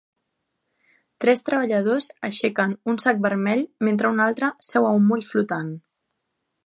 [1.25, 5.71] Tres treballadors aixequen un sac vermell mentre un altre seu a un moll flotant.